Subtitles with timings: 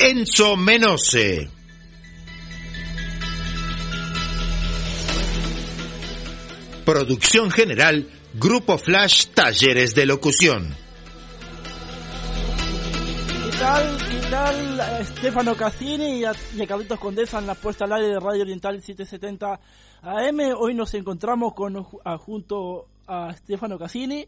[0.00, 1.48] Enzo Menose.
[6.84, 10.74] Producción general Grupo Flash Talleres de Locución.
[13.44, 13.96] ¿Qué tal?
[14.10, 15.04] ¿Qué tal?
[15.04, 18.42] Stefano Cassini y a, y a Carlitos Condesa en la puesta al aire de Radio
[18.42, 19.60] Oriental 770
[20.02, 20.40] AM.
[20.58, 24.26] Hoy nos encontramos con a- junto a Stefano Cassini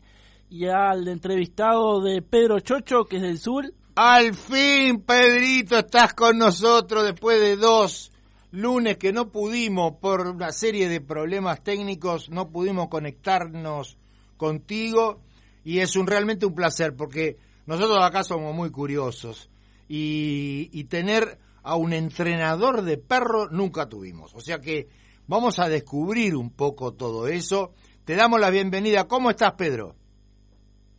[0.50, 3.72] y al entrevistado de Pedro Chocho, que es del sur.
[3.94, 8.10] Al fin, Pedrito, estás con nosotros después de dos
[8.50, 13.98] lunes que no pudimos, por una serie de problemas técnicos, no pudimos conectarnos
[14.38, 15.20] contigo
[15.62, 19.50] y es un realmente un placer porque nosotros acá somos muy curiosos
[19.90, 24.34] y, y tener a un entrenador de perro nunca tuvimos.
[24.34, 24.88] O sea que
[25.26, 27.74] vamos a descubrir un poco todo eso.
[28.06, 29.06] Te damos la bienvenida.
[29.06, 29.96] ¿Cómo estás, Pedro?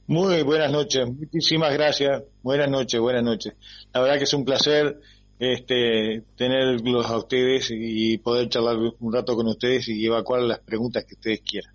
[0.08, 2.24] Muy buenas noches, muchísimas gracias.
[2.42, 3.54] Buenas noches, buenas noches.
[3.94, 5.00] La verdad que es un placer
[5.40, 11.06] este, tenerlos a ustedes y poder charlar un rato con ustedes y evacuar las preguntas
[11.06, 11.74] que ustedes quieran.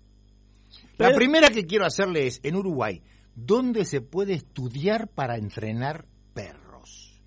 [0.97, 3.01] La primera que quiero hacerle es, en Uruguay,
[3.35, 7.21] ¿dónde se puede estudiar para entrenar perros?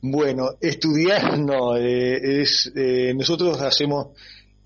[0.00, 4.08] Bueno, estudiar no, eh, es eh, nosotros hacemos,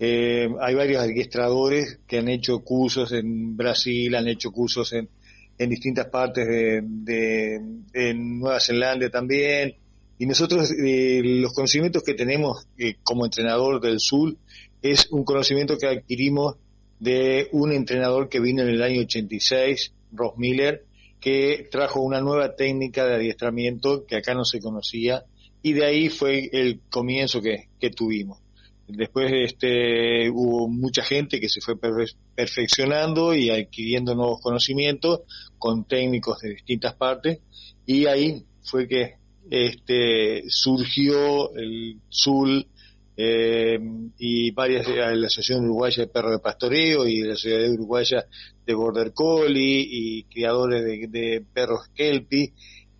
[0.01, 5.09] eh, hay varios adiestradores que han hecho cursos en Brasil, han hecho cursos en,
[5.57, 7.61] en distintas partes de,
[8.15, 9.75] Nueva Zelanda también,
[10.17, 14.35] y nosotros eh, los conocimientos que tenemos eh, como entrenador del sur
[14.81, 16.55] es un conocimiento que adquirimos
[16.99, 20.85] de un entrenador que vino en el año 86, Ross Miller,
[21.19, 25.25] que trajo una nueva técnica de adiestramiento que acá no se conocía
[25.61, 28.39] y de ahí fue el comienzo que tuvimos.
[28.89, 35.21] Después este, hubo mucha gente que se fue perfe- perfeccionando y adquiriendo nuevos conocimientos
[35.57, 37.39] con técnicos de distintas partes
[37.85, 39.15] y ahí fue que
[39.49, 42.67] este, surgió el SUL
[43.17, 43.79] eh,
[44.17, 48.25] y varias la Asociación Uruguaya de Perros de Pastoreo y la Sociedad Uruguaya
[48.65, 52.53] de Border Collie y criadores de, de perros Kelpie,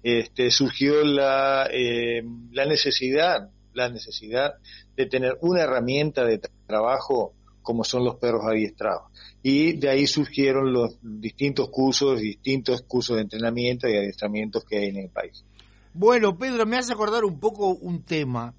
[0.04, 2.22] este, surgió la, eh,
[2.52, 4.56] la necesidad, la necesidad
[4.96, 9.04] de tener una herramienta de tra- trabajo como son los perros adiestrados.
[9.44, 14.90] Y de ahí surgieron los distintos cursos, distintos cursos de entrenamiento y adiestramientos que hay
[14.90, 15.44] en el país.
[15.94, 18.54] Bueno, Pedro, me hace acordar un poco un tema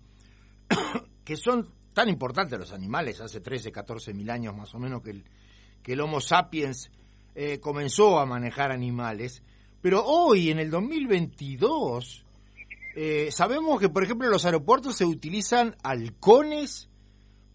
[1.24, 5.10] que son tan importantes los animales, hace 13, 14 mil años más o menos que
[5.10, 5.24] el,
[5.82, 6.90] que el Homo sapiens
[7.34, 9.42] eh, comenzó a manejar animales,
[9.82, 12.24] pero hoy, en el 2022,
[12.96, 16.88] eh, sabemos que, por ejemplo, en los aeropuertos se utilizan halcones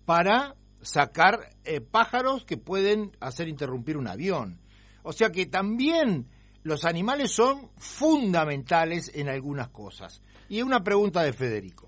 [0.06, 4.60] para sacar eh, pájaros que pueden hacer interrumpir un avión.
[5.04, 6.28] O sea que también
[6.64, 10.22] los animales son fundamentales en algunas cosas.
[10.50, 11.88] Y una pregunta de Federico.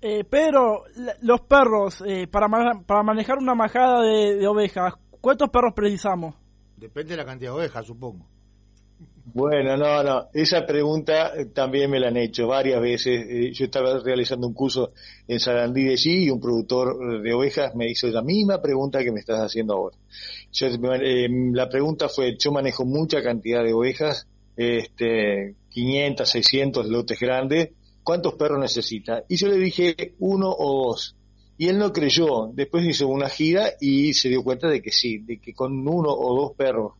[0.00, 4.94] Eh, Pedro, la- los perros, eh, para, ma- para manejar una majada de, de ovejas,
[5.20, 6.34] ¿cuántos perros precisamos?
[6.76, 8.24] Depende de la cantidad de ovejas, supongo.
[9.34, 13.26] Bueno, no, no, esa pregunta eh, también me la han hecho varias veces.
[13.28, 14.92] Eh, Yo estaba realizando un curso
[15.26, 19.04] en Sarandí de allí y un productor eh, de ovejas me hizo la misma pregunta
[19.04, 19.96] que me estás haciendo ahora.
[20.50, 24.26] Yo, eh, la pregunta fue, yo manejo mucha cantidad de ovejas,
[24.56, 27.70] este, 500, 600 lotes grandes,
[28.02, 29.24] ¿cuántos perros necesita?
[29.28, 31.14] Y yo le dije uno o dos.
[31.58, 35.18] Y él no creyó, después hizo una gira y se dio cuenta de que sí,
[35.18, 36.92] de que con uno o dos perros,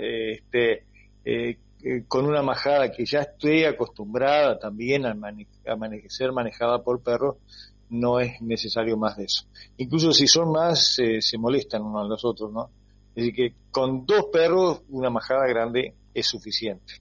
[0.00, 0.84] este,
[1.24, 5.76] eh, eh, con una majada que ya esté acostumbrada también a, mane- a
[6.08, 7.36] ser manejada por perros,
[7.88, 9.44] no es necesario más de eso.
[9.76, 12.70] Incluso si son más, se molestan unos a los otros, ¿no?
[13.10, 16.94] Es decir, que con dos perros, una majada grande es suficiente.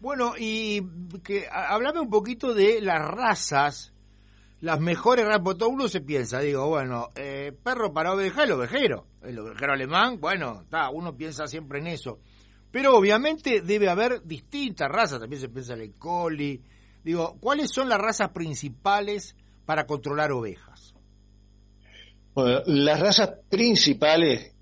[0.00, 0.82] Bueno, y
[1.22, 3.92] que hablame un poquito de las razas,
[4.60, 9.06] las mejores razas, todo uno se piensa, digo, bueno, eh, perro para oveja, el ovejero,
[9.22, 12.18] el ovejero alemán, bueno, está, uno piensa siempre en eso.
[12.70, 16.60] Pero obviamente debe haber distintas razas, también se piensa en el collie.
[17.02, 19.34] Digo, ¿cuáles son las razas principales
[19.64, 20.94] para controlar ovejas?
[22.34, 24.52] Bueno, las razas principales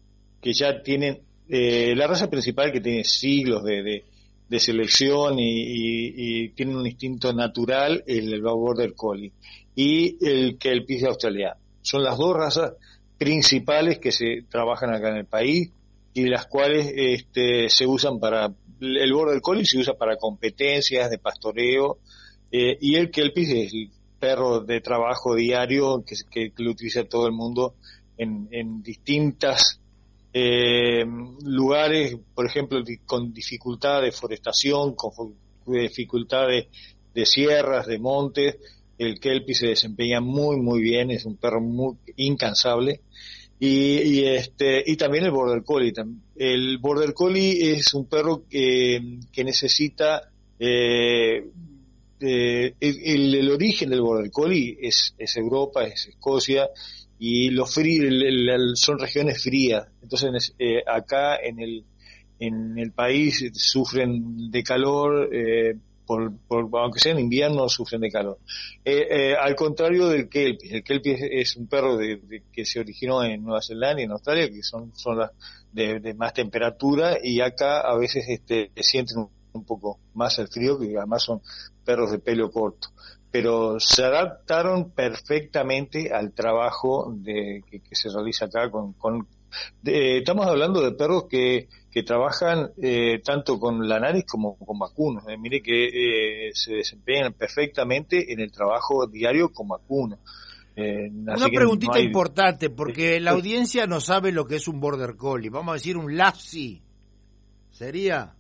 [0.40, 4.04] que ya tienen, eh, la raza principal que tiene siglos de,
[4.48, 9.32] de, selección y, tiene un instinto natural el, el Border Collie
[9.74, 11.60] y el Kelpie australiano.
[11.82, 12.72] Son las dos razas
[13.18, 15.70] principales que se trabajan acá en el país
[16.16, 21.18] y las cuales este, se usan para el Border Collie se usa para competencias de
[21.18, 21.98] pastoreo
[22.50, 27.26] eh, y el Kelpie es el perro de trabajo diario que, que, lo utiliza todo
[27.26, 27.74] el mundo
[28.16, 29.80] en, en distintas
[30.32, 31.04] eh,
[31.44, 35.34] lugares, por ejemplo, con dificultad de forestación, con
[35.66, 38.56] dificultad de, sierras, de montes,
[38.98, 43.00] el Kelpie se desempeña muy, muy bien, es un perro muy incansable.
[43.58, 45.92] Y, este, y también el Border Collie.
[46.36, 51.42] El Border Collie es un perro que, que necesita eh,
[52.18, 56.68] eh, el, origen del Border Collie es, es Europa, es Escocia,
[57.18, 58.12] y los fríos
[58.74, 59.86] son regiones frías.
[60.02, 61.84] Entonces eh, acá en el,
[62.38, 65.76] en el país sufren de calor, eh,
[66.06, 68.38] por, aunque sea en invierno sufren de calor.
[68.84, 73.42] Eh, al contrario del kelpie, el kelpie es, un perro de, que se originó en
[73.42, 75.30] Nueva Zelanda y en Australia, que son, son las
[75.72, 80.78] de, más temperatura y acá a veces este, sienten un, un poco más el frío,
[80.78, 81.42] que además son
[81.84, 82.88] perros de pelo corto
[83.30, 88.94] pero se adaptaron perfectamente al trabajo de, que, se realiza acá con,
[89.84, 95.24] estamos hablando de perros que, que trabajan eh, tanto con lanares como con vacunos.
[95.30, 100.18] Eh, mire que eh, se desempeñan perfectamente en el trabajo diario con vacunos.
[100.76, 105.48] Una preguntita importante, porque la audiencia no sabe lo que es un border collie.
[105.48, 106.82] Vamos a decir un lassie.
[107.70, 108.34] ¿Sería?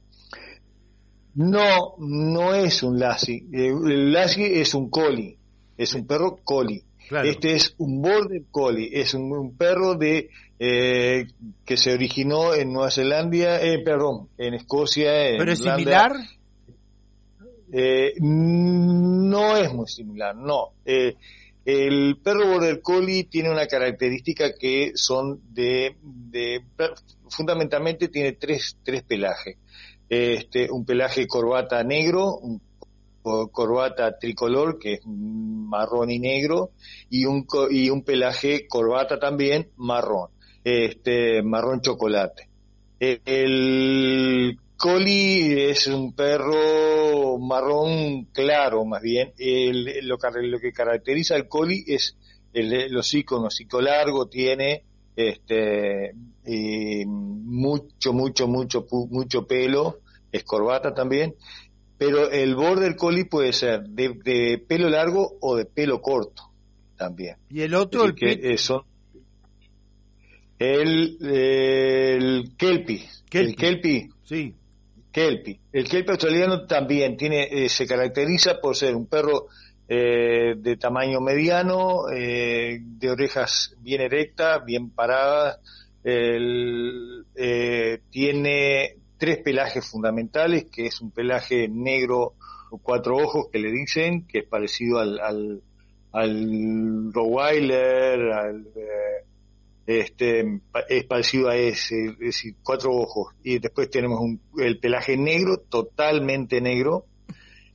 [1.36, 3.46] No, no es un Lassie.
[3.54, 5.38] Eh, el Lassie es un Collie,
[5.78, 6.84] es un perro Collie.
[7.10, 11.26] Este es un Border Collie, es un, perro de eh,
[11.64, 15.10] que se originó en Nueva Zelanda, eh, perdón, en Escocia.
[15.38, 16.12] ¿Pero es similar?
[17.72, 20.72] Eh, no es muy similar, no.
[20.84, 26.64] el perro Border Collie tiene una característica que son de, de
[27.28, 29.56] fundamentalmente tiene tres, tres pelajes
[30.08, 32.60] este, un pelaje corbata negro, un
[33.50, 36.70] corbata tricolor que es marrón y negro
[37.10, 40.30] y un y un pelaje corbata también marrón,
[40.64, 42.48] este marrón chocolate.
[42.98, 49.32] El coli es un perro marrón claro, más bien.
[50.02, 52.16] lo, que caracteriza al coli es
[52.52, 54.84] el, hocico, un hocico largo, tiene
[55.14, 56.12] este,
[57.06, 59.98] mucho, mucho, mucho, mucho pelo,
[60.32, 61.34] es corbata también,
[61.98, 66.50] pero el border collie puede ser de, pelo largo o de pelo corto
[66.96, 67.36] también.
[67.50, 68.04] ¿Y el otro?
[68.04, 68.82] El, que son
[70.58, 74.54] el, el kelpie, el kelpie, sí.
[75.12, 75.60] Kelpie.
[75.72, 79.46] El kelpie australiano también tiene, eh, se caracteriza por ser un perro
[79.88, 85.58] eh, de tamaño mediano, eh, de orejas bien erectas, bien paradas,
[86.04, 92.34] eh, tiene tres pelajes fundamentales, que es un pelaje negro
[92.82, 95.62] cuatro ojos que le dicen, que es parecido al, al,
[96.12, 98.66] al Rottweiler, al,
[99.86, 103.34] este, es parecido a ese, es decir, cuatro ojos.
[103.42, 107.06] Y después tenemos un, el pelaje negro, totalmente negro,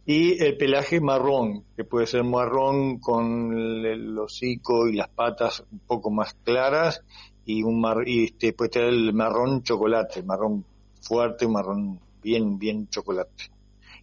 [0.06, 5.80] y el pelaje marrón, que puede ser marrón con el, hocico y las patas un
[5.80, 7.01] poco más claras
[7.46, 10.65] y un mar, y este, puede tener el marrón chocolate, marrón
[11.01, 13.51] fuerte, marrón bien bien chocolate.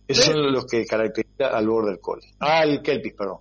[0.06, 2.32] Esos son los que caracterizan al border collie.
[2.40, 3.38] Ah, el kelpie, perdón.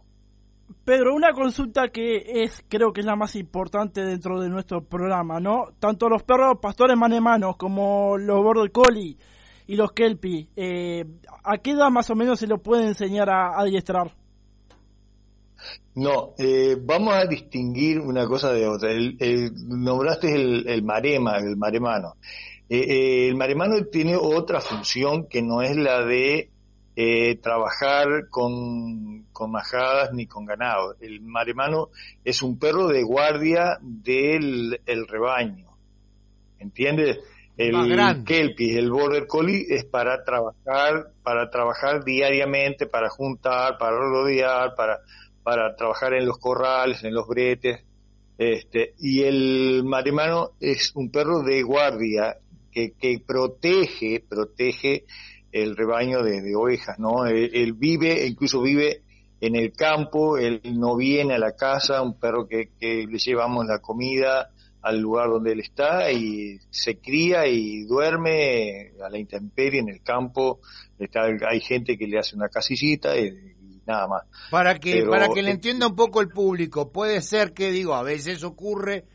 [0.83, 5.39] Pedro, una consulta que es, creo que es la más importante dentro de nuestro programa,
[5.39, 5.69] ¿no?
[5.79, 9.17] Tanto los perros pastores manemanos como los border collie
[9.67, 11.05] y los kelpie, eh,
[11.43, 14.11] ¿a qué edad más o menos se lo puede enseñar a, adiestrar?
[15.95, 18.91] No, eh, vamos a distinguir una cosa de otra.
[18.91, 19.17] El,
[19.67, 22.15] nombraste el, el, marema, el maremano.
[22.69, 26.51] Eh, el maremano tiene otra función que no es la de
[27.43, 30.95] trabajar con, con majadas ni con ganado.
[30.99, 31.89] El maremano
[32.25, 35.67] es un perro de guardia del el rebaño.
[36.57, 37.19] ¿Entiendes?
[37.57, 44.75] El kelpie, el border collie es para trabajar, para trabajar diariamente, para juntar, para rodear,
[44.75, 44.99] para,
[45.41, 47.83] para trabajar en los corrales, en los bretes.
[48.37, 52.37] Este, y el maremano es un perro de guardia
[52.77, 55.05] que, que protege, protege
[55.51, 57.25] el rebaño de, ovejas, ¿no?
[57.25, 59.01] Él, vive, incluso vive
[59.41, 63.65] en el campo, él no viene a la casa, un perro que, que le llevamos
[63.65, 64.51] la comida,
[64.83, 70.03] al lugar donde él está y se cría y duerme a la intemperie en el
[70.03, 70.59] campo.
[70.99, 73.31] Está, hay gente que le hace una casillita y,
[73.87, 74.23] nada más.
[74.51, 78.03] Para que, para que le entienda un poco el público, puede ser que, digo, a
[78.03, 79.05] veces ocurre,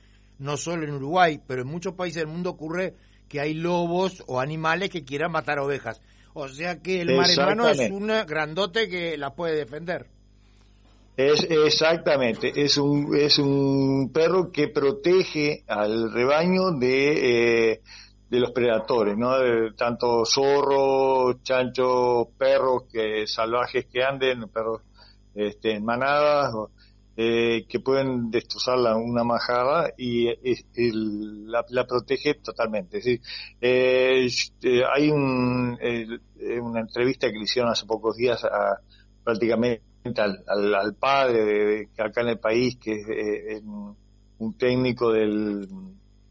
[0.40, 2.95] no solo en Uruguay, pero en muchos países del mundo ocurre
[3.32, 6.02] que hay lobos o animales que quieran matar ovejas.
[6.34, 10.06] O sea que el maremano es un grandote que la puede defender.
[11.16, 17.80] Es exactamente, es un es un perro que protege al rebaño de, eh,
[18.28, 19.30] de los predadores, ¿no?
[19.76, 24.82] tanto zorros, chanchos, perros que salvajes que anden, perros
[25.34, 26.52] este, en manadas,
[27.16, 30.28] eh, que pueden destrozar una majada y
[31.45, 32.99] la, protege totalmente.
[32.99, 33.21] Es decir,
[33.61, 34.28] eh,
[34.95, 35.78] hay un,
[36.62, 38.78] una entrevista que le hicieron hace pocos días a
[39.25, 39.83] prácticamente
[40.16, 45.69] al, al, padre de, acá en el país, que es eh, un técnico del,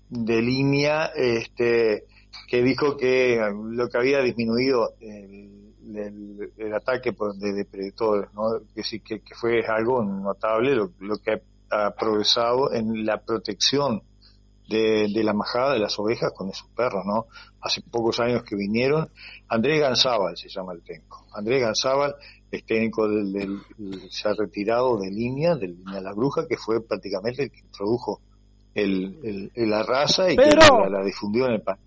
[0.10, 2.06] de línea, este,
[2.48, 5.61] que dijo que lo que había disminuido el,
[5.96, 8.62] el, ataque de depredadores, ¿no?
[8.76, 14.04] que que, fue algo notable lo, lo que ha, progresado en la protección
[14.68, 17.28] de, la majada de las ovejas con esos perros, ¿no?
[17.62, 19.10] Hace pocos años que vinieron,
[19.48, 21.26] Andrés Ganzábal se llama el técnico.
[21.34, 22.16] Andrés Ganzábal
[22.52, 23.62] es técnico del,
[24.10, 28.22] se ha retirado de línea, de línea La Bruja, que fue prácticamente el que introdujo
[28.74, 31.80] el, la raza y que la, difundió en el país.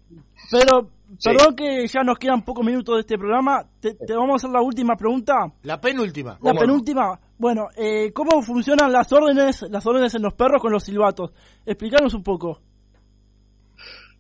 [0.51, 0.91] Pero,
[1.23, 4.63] perdón que ya nos quedan pocos minutos de este programa, te, vamos a hacer la
[4.63, 5.35] última pregunta.
[5.63, 6.39] La penúltima.
[6.43, 7.19] La penúltima.
[7.39, 11.33] Bueno, eh, ¿cómo funcionan las órdenes, las órdenes en los perros con los silbatos?
[11.67, 12.61] Explícanos un poco.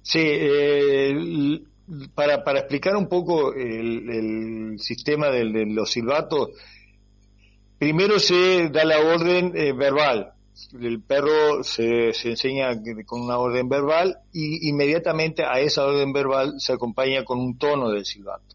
[0.02, 1.62] Sí, eh,
[2.14, 6.50] para, para explicar un poco el, sistema de, los silbatos,
[7.78, 10.32] primero se da la orden eh, verbal.
[10.80, 12.70] El perro se, se enseña
[13.06, 17.90] con una orden verbal y inmediatamente a esa orden verbal se acompaña con un tono
[17.90, 18.54] del silbato.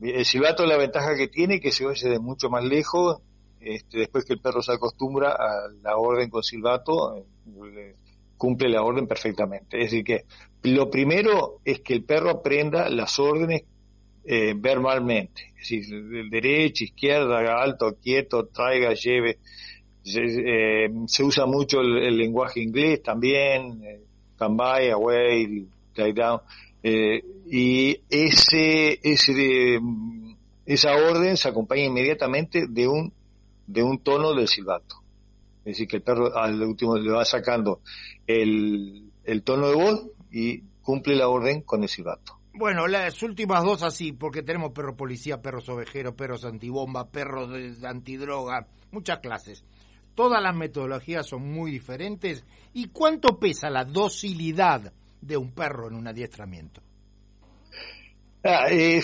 [0.00, 3.20] El silbato la ventaja que tiene que se oye de mucho más lejos,
[3.60, 7.24] este, después que el perro se acostumbra a la orden con silbato,
[8.36, 9.78] cumple la orden perfectamente.
[9.78, 10.24] Es decir, que
[10.62, 13.62] lo primero es que el perro aprenda las órdenes
[14.24, 19.38] eh, verbalmente, es decir, derecha, izquierda, alto, quieto, traiga, lleve.
[20.06, 20.88] Se, eh,
[21.24, 24.00] usa mucho el, lenguaje inglés también, eh,
[24.38, 26.40] come by, away, lie down,
[26.80, 29.80] eh, y ese, ese,
[30.64, 33.12] esa orden se acompaña inmediatamente de un,
[33.66, 35.02] de un tono del silbato.
[35.64, 37.80] Es decir, que el perro al último le va sacando
[38.28, 42.38] el, el tono de voz y cumple la orden con el silbato.
[42.54, 47.86] Bueno, las últimas dos así, porque tenemos perro policía, perros ovejeros, perros antibomba, perros de
[47.86, 49.64] antidroga, muchas clases.
[50.16, 52.42] Todas las metodologías son muy diferentes.
[52.72, 56.82] ¿Y cuánto pesa la docilidad de un perro en un adiestramiento?
[58.42, 59.02] Ah, eh,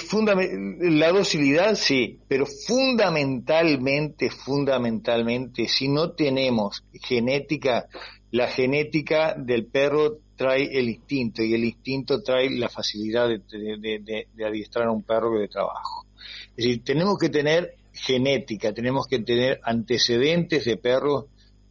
[0.80, 7.88] la docilidad sí, pero fundamentalmente, fundamentalmente, si no tenemos genética,
[8.30, 14.86] la genética del perro trae el instinto y el instinto trae la facilidad de, adiestrar
[14.86, 16.06] a un perro de trabajo.
[16.56, 21.26] Es decir, tenemos que tener genética, tenemos que tener antecedentes de perros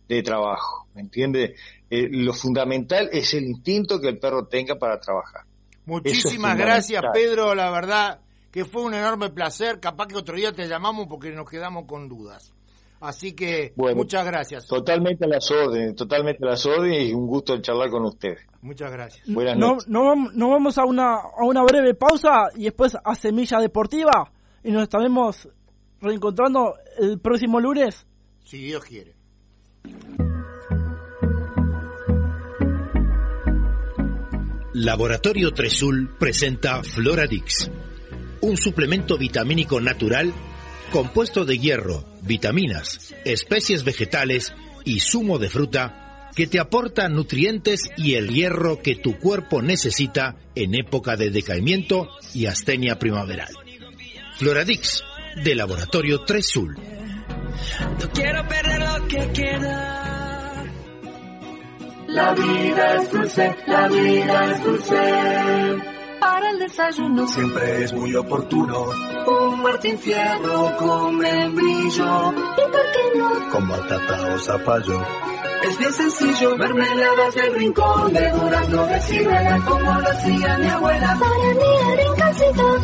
[0.08, 1.56] de trabajo, ¿me entiende?
[1.90, 5.44] Eh, lo fundamental es el instinto que el perro tenga para trabajar.
[5.86, 7.56] Muchísimas gracias, Pedro.
[7.56, 8.20] La verdad
[8.52, 9.80] que fue un enorme placer.
[9.80, 12.54] Capaz que otro día te llamamos porque nos quedamos con dudas.
[13.02, 14.68] Así que muchas gracias.
[14.68, 18.46] Totalmente a las órdenes, totalmente a las órdenes y un gusto charlar con ustedes.
[18.62, 19.28] Muchas gracias.
[19.28, 19.88] Buenas noches.
[19.88, 24.32] No, no, vamos a una, a una breve pausa y después a Semilla Deportiva
[24.64, 25.50] y nos estaremos
[26.02, 28.06] reencontrando el próximo lunes.
[28.44, 29.14] Si Dios quiere.
[34.74, 37.70] Laboratorio Tresul presenta Floradix,
[38.42, 40.34] un suplemento vitamínico natural
[40.92, 44.54] compuesto de hierro, vitaminas, especies vegetales
[44.84, 50.38] y zumo de fruta que te aporta nutrientes y el hierro que tu cuerpo necesita
[50.56, 53.54] en época de decaimiento y astenia primaveral.
[54.38, 55.04] Floradix,
[55.36, 56.76] de Laboratorio Tresul.
[56.76, 60.64] No quiero perder lo que queda.
[62.08, 65.92] La vida es dulce, la vida es dulce.
[66.20, 68.86] Para el desayuno siempre es muy oportuno.
[69.28, 72.32] Un Martín Fierro con membrillo.
[72.32, 73.50] ¿Y por qué no?
[73.50, 75.02] Con batata o zapallo.
[75.64, 81.18] Es bien sencillo, mermeladas del rincón de durazno de ciruela como lo hacía mi abuela.
[81.20, 82.78] Para mí el rinconcito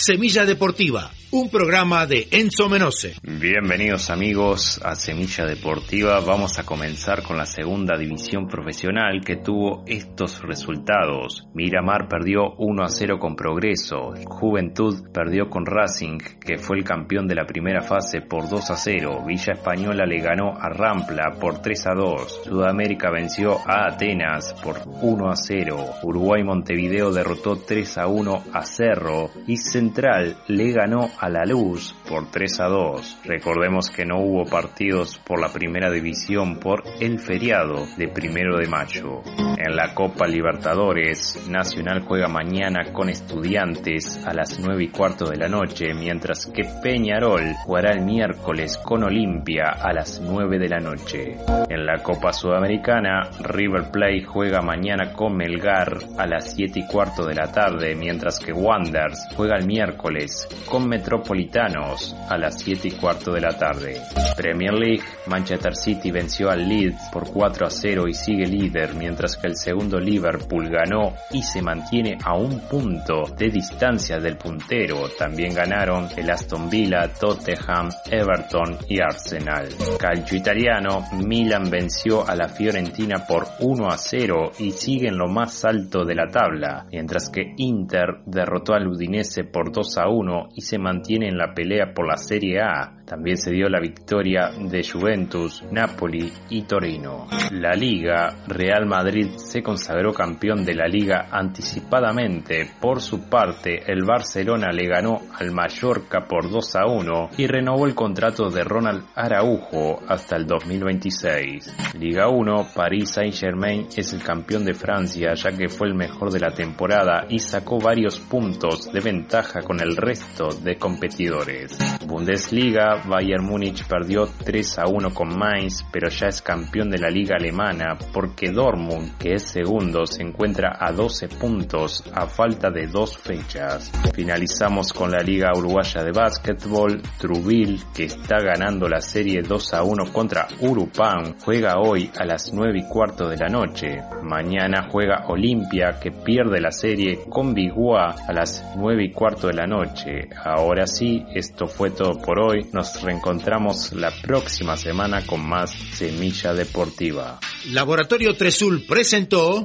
[0.00, 3.14] Semilla Deportiva, un programa de Enzo Menose.
[3.22, 6.18] Bienvenidos amigos a Semilla Deportiva.
[6.18, 11.46] Vamos a comenzar con la segunda división profesional que tuvo estos resultados.
[11.54, 14.12] Miramar perdió 1 a 0 con Progreso.
[14.26, 18.76] Juventud perdió con Racing, que fue el campeón de la primera fase por 2 a
[18.76, 19.24] 0.
[19.24, 22.40] Villa Española le ganó a Rampla por 3 a 2.
[22.44, 25.76] Sudamérica venció a Atenas por 1 a 0.
[26.02, 31.94] Uruguay Montevideo derrotó 3 a 1 a Cerro y Central le ganó a La Luz
[32.08, 33.18] por 3 a 2.
[33.24, 38.66] Recordemos que no hubo partidos por la primera división por el feriado de primero de
[38.66, 39.20] mayo.
[39.58, 45.36] En la Copa Libertadores, Nacional juega mañana con estudiantes a las 9 y cuarto de
[45.36, 50.78] la noche, mientras que Peñarol jugará el miércoles con Olimpia a las 9 de la
[50.78, 51.36] noche.
[51.68, 57.26] En la Copa Sudamericana, River Plate juega mañana con Melgar a las 7 y cuarto
[57.26, 62.90] de la tarde, mientras que Wanderers juega el miércoles con Metropolitanos a las 7 y
[62.92, 64.00] cuarto de la tarde.
[64.36, 69.36] Premier League, Manchester City venció al Leeds por 4 a 0 y sigue líder, mientras
[69.36, 75.08] que el segundo Liverpool ganó y se mantiene a un punto de distancia del puntero.
[75.18, 79.66] También ganaron el Aston Villa, Tottenham, Everton y Arsenal.
[79.98, 85.26] Calcio italiano, Milan venció a la Fiorentina por 1 a 0 y sigue en lo
[85.26, 90.50] más alto de la tabla, mientras que Inter derrotó al Udinese por 2 a 1
[90.54, 92.96] y se mantiene en la pelea por la Serie A.
[93.04, 97.26] También se dio la victoria de Juventus, Napoli y Torino.
[97.50, 102.70] La Liga, Real Madrid se consagró campeón de la Liga anticipadamente.
[102.80, 107.86] Por su parte, el Barcelona le ganó al Mallorca por 2 a 1 y renovó
[107.86, 111.94] el contrato de Ronald Araujo hasta el 2026.
[111.98, 116.38] Liga 1, Paris Saint-Germain es el campeón de Francia ya que fue el mejor de
[116.38, 121.78] la temporada y sacó varios puntos de ventaja con el resto de competidores.
[122.04, 127.08] Bundesliga, Bayern Múnich perdió 3 a 1 con Mainz, pero ya es campeón de la
[127.08, 132.88] liga alemana porque Dortmund, que es segundo, se encuentra a 12 puntos a falta de
[132.88, 133.92] dos fechas.
[134.12, 139.84] Finalizamos con la liga uruguaya de básquetbol, Trubil, que está ganando la serie 2 a
[139.84, 144.02] 1 contra Urupan, juega hoy a las 9 y cuarto de la noche.
[144.22, 149.54] Mañana juega Olimpia, que pierde la serie con Bigua a las 9 y cuarto de
[149.54, 150.28] la noche.
[150.70, 152.64] Ahora sí, esto fue todo por hoy.
[152.72, 157.40] Nos reencontramos la próxima semana con más Semilla Deportiva.
[157.72, 159.64] Laboratorio Tresul presentó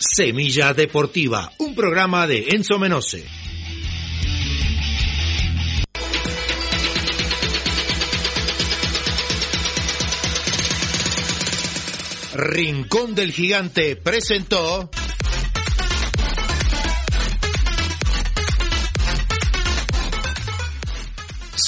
[0.00, 3.24] Semilla Deportiva, un programa de Enzo Menose.
[12.34, 14.90] Rincón del Gigante presentó